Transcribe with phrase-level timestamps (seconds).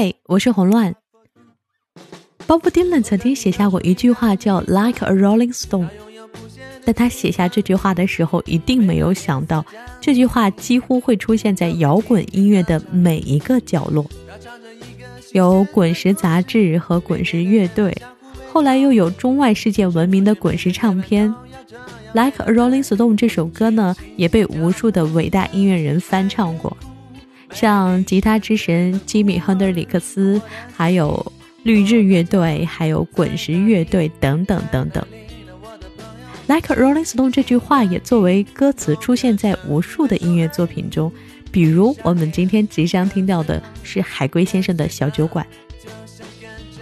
[0.00, 0.94] 嗨，我是红乱。
[2.46, 5.90] Bob Dylan 曾经写下过一句话，叫 “Like a Rolling Stone”。
[6.86, 9.62] 但他写下这句话的时候，一定没有想到，
[10.00, 14.06] 这句话几乎会出现在摇滚音乐的每一个角落。
[15.32, 17.94] 有滚石杂志和滚石乐队，
[18.50, 21.28] 后来又有中外世界闻名的滚石唱片。
[22.14, 26.74] Like a Rolling Stone 这首歌呢，也被无数的伟大音乐人翻唱过。
[27.52, 30.40] 像吉他之神吉米·亨德里克斯，
[30.76, 35.04] 还有绿日乐队，还有滚石乐队等等等等。
[36.46, 41.12] Like Rolling Stone 这句话也作为歌词出现在无数的音乐作品中，
[41.52, 45.46] 比如我们今天即将听到的是海龟先生的小酒馆。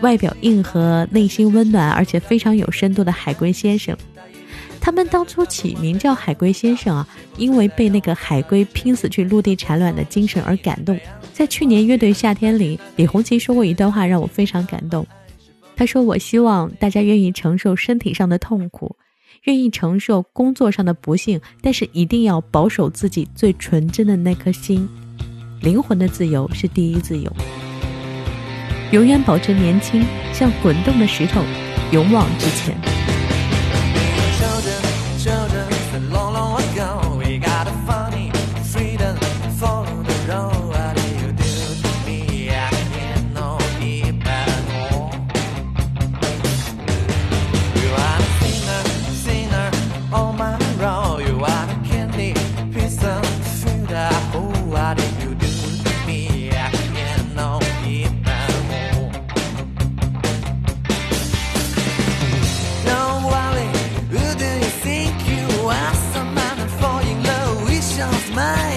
[0.00, 3.96] 外表硬核、内心温暖，而且非常有深度的海龟先生。
[4.88, 7.06] 他们当初起名叫海龟先生啊，
[7.36, 10.98] 因为被那个海龟拼死去陆地产卵的精神而感动。
[11.30, 15.06] 在去年乐队夏天里，李红旗说过一段话，让我非常感动。
[15.76, 18.96] 他说：“我希望大家愿意承受身体上的痛苦，
[19.44, 24.88] 愿意承受工作上的不幸，但是一定要保守自己最纯真的那颗心。
[25.60, 27.30] 灵魂的自由是第一自由，
[28.92, 31.42] 永远保持年轻，像滚动的石头，
[31.92, 32.74] 勇往直前。”
[35.18, 35.57] Jonah.
[67.98, 68.67] patience, man.